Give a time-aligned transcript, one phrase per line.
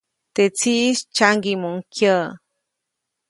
[0.35, 2.25] Teʼ tsiʼis tsyaŋgiʼmuʼuŋ kyäʼ.